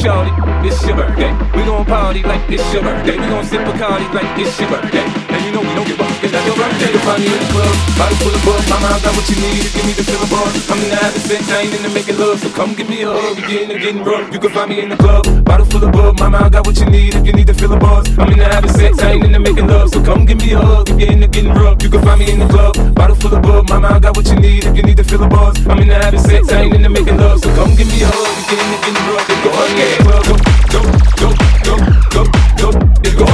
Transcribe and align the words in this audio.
shorty, 0.00 0.32
it's 0.64 0.80
your 0.86 0.96
birthday. 0.96 1.30
We 1.52 1.62
gon' 1.68 1.84
party 1.84 2.22
like 2.22 2.40
it's 2.48 2.64
your 2.72 2.82
birthday. 2.82 3.20
We 3.20 3.26
gon' 3.28 3.44
sip 3.44 3.60
Bacardi 3.68 4.08
like 4.16 4.32
it's 4.40 4.58
your 4.58 4.70
birthday. 4.72 5.04
And 5.28 5.40
you 5.44 5.52
know 5.52 5.60
we 5.60 5.72
don't 5.76 5.86
give 5.86 6.00
up, 6.00 6.08
it's 6.24 6.32
not 6.32 6.44
your 6.48 6.56
birthday. 6.56 6.90
You 6.90 7.00
find 7.04 7.20
me 7.20 7.28
in 7.28 7.36
the 7.36 7.48
club, 7.52 7.74
bottle 8.00 8.16
full 8.24 8.34
of 8.34 8.42
buzz. 8.48 8.64
Mama, 8.72 8.88
I 8.96 8.98
got 9.04 9.12
what 9.12 9.28
you 9.28 9.36
need 9.36 9.60
to 9.60 9.70
give 9.76 9.84
me 9.84 9.92
the 9.92 10.04
syllabus. 10.04 10.70
I'm 10.72 10.80
in 10.80 10.88
the 10.88 10.96
habit 10.96 11.22
sex, 11.28 11.42
I 11.52 11.68
ain't 11.68 11.74
in 11.76 11.82
the 11.84 11.92
making 11.92 12.16
love. 12.16 12.40
So 12.40 12.48
come 12.50 12.72
give 12.74 12.88
me 12.88 13.02
a 13.04 13.12
hug, 13.12 13.36
you're 13.38 13.48
getting, 13.48 13.78
getting 13.78 14.04
rough. 14.04 14.32
You 14.32 14.40
can 14.40 14.50
find 14.50 14.68
me 14.72 14.80
in 14.80 14.88
the 14.88 14.96
club, 14.96 15.24
bottle 15.44 15.66
full 15.66 15.84
of 15.84 15.92
buzz. 15.92 16.16
Mama, 16.18 16.38
I 16.38 16.48
got 16.48 16.66
what 16.66 16.76
you 16.80 16.86
need 16.88 17.14
if 17.14 17.26
you 17.26 17.32
need 17.32 17.46
to 17.46 17.54
fill 17.54 17.72
a 17.72 17.78
buzz. 17.78 18.08
I'm 18.16 18.32
in 18.32 18.38
the 18.40 18.48
habit 18.48 18.72
sex, 18.72 18.98
I 19.04 19.12
ain't 19.12 19.24
in 19.24 19.32
the 19.32 19.40
making 19.40 19.68
love. 19.68 19.90
So 19.92 20.00
come 20.02 20.24
give 20.24 20.38
me 20.40 20.52
a 20.52 20.58
hug, 20.58 20.88
you're 20.88 20.98
getting, 20.98 21.20
you're 21.20 21.28
getting 21.28 21.52
rough. 21.52 21.82
You 21.82 21.90
can 21.90 22.02
find 22.02 22.18
me 22.20 22.32
in 22.32 22.38
the 22.40 22.48
club, 22.48 22.72
bottle 22.94 23.16
full 23.16 23.34
of 23.36 23.42
buzz. 23.42 23.68
Mama, 23.68 23.88
I 23.88 23.98
got 24.00 24.16
what 24.16 24.26
you 24.28 24.36
need 24.40 24.64
if 24.64 24.76
you 24.76 24.82
need 24.82 24.96
to 24.96 25.04
fill 25.04 25.22
a 25.22 25.28
buzz. 25.28 25.60
I'm 25.68 25.78
in 25.78 25.88
the 25.88 25.94
habit 25.94 26.20
sex, 26.20 26.48
I 26.48 26.62
ain't 26.64 26.74
in 26.74 26.82
the 26.82 26.88
making 26.88 27.18
love. 27.18 27.40
So 27.40 27.59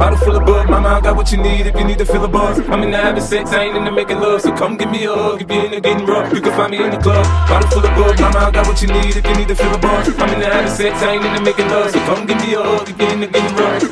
Bottle 0.00 0.16
full 0.16 0.34
of 0.34 0.46
bug, 0.46 0.70
mama, 0.70 0.96
I 0.96 1.00
got 1.02 1.14
what 1.14 1.30
you 1.30 1.36
need 1.36 1.66
if 1.68 1.76
you 1.76 1.84
need 1.84 1.98
to 1.98 2.06
feel 2.06 2.24
a 2.24 2.28
buzz. 2.28 2.56
I'm 2.72 2.82
in 2.82 2.90
the 2.90 2.96
having 2.96 3.20
sex, 3.20 3.52
I 3.52 3.64
ain't 3.64 3.76
into 3.76 3.92
making 3.92 4.16
love, 4.16 4.40
so 4.40 4.50
come 4.56 4.78
give 4.78 4.90
me 4.90 5.04
a 5.04 5.12
hug 5.12 5.42
if 5.42 5.50
you're 5.52 5.66
into 5.66 5.78
getting 5.78 6.06
rough. 6.06 6.32
You 6.32 6.40
can 6.40 6.56
find 6.56 6.72
me 6.72 6.82
in 6.82 6.88
the 6.88 6.96
club. 6.96 7.20
Bottle 7.44 7.68
full 7.68 7.84
of 7.84 7.92
bug, 7.92 8.16
mama, 8.16 8.48
I 8.48 8.50
got 8.50 8.66
what 8.66 8.80
you 8.80 8.88
need 8.88 9.12
if 9.12 9.20
you 9.28 9.34
need 9.36 9.48
to 9.48 9.54
feel 9.54 9.68
a 9.68 9.76
buzz. 9.76 10.08
I'm 10.16 10.32
in 10.32 10.40
the 10.40 10.48
having 10.48 10.72
sex, 10.72 10.96
I 11.04 11.20
ain't 11.20 11.24
into 11.28 11.44
making 11.44 11.68
love, 11.68 11.92
so 11.92 12.00
come 12.08 12.24
give 12.24 12.40
me 12.40 12.56
a 12.56 12.64
hug 12.64 12.88
if 12.88 12.96
you're 12.96 13.12
into 13.12 13.28
getting 13.28 13.52
rough. 13.60 13.84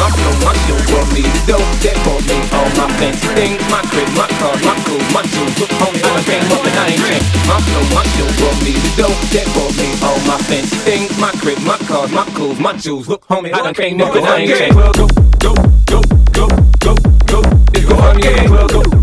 My 0.00 0.08
flow, 0.08 0.36
my 0.40 0.56
show 0.64 0.80
for 0.88 1.04
me, 1.12 1.20
the 1.20 1.52
dope 1.52 1.68
that 1.84 2.00
for 2.00 2.16
me, 2.24 2.40
all 2.56 2.70
my 2.80 2.88
fancy 2.96 3.28
things, 3.36 3.60
my 3.68 3.84
crib, 3.92 4.08
my 4.16 4.24
car, 4.40 4.56
my 4.64 4.72
clothes, 4.88 5.04
my 5.12 5.20
shoes. 5.28 5.52
Look, 5.60 5.68
homie, 5.84 6.00
I 6.00 6.24
came 6.24 6.48
up 6.48 6.59
ain't 6.90 7.02
changed. 7.06 7.28
My 7.46 7.58
flow, 7.62 7.84
my 7.94 8.04
show 8.16 8.28
for 8.38 8.52
me, 8.64 8.72
the 8.74 8.90
dope 9.02 9.20
that 9.34 9.46
for 9.54 9.68
me, 9.78 9.86
all 10.02 10.20
my 10.26 10.38
fancy 10.48 10.76
things, 10.86 11.10
my 11.18 11.30
crib, 11.38 11.58
my 11.62 11.78
cars, 11.86 12.10
my 12.12 12.24
clothes, 12.34 12.58
my 12.58 12.76
shoes. 12.76 13.08
Look, 13.08 13.26
homie, 13.26 13.52
I 13.52 13.62
done 13.62 13.74
came 13.74 14.00
up 14.00 14.14
and 14.14 14.26
I 14.26 14.38
ain't 14.38 14.58
changed 14.58 14.76
go, 15.40 15.54
go, 15.86 16.02
go, 16.32 16.46
go, 16.80 16.94
go. 17.26 17.40
It's 17.74 17.84
go 17.86 17.94
on, 17.96 18.18
yeah. 18.18 18.50
Well, 18.50 18.68
go, 18.68 18.82
go, 18.82 18.90
go, 18.90 18.99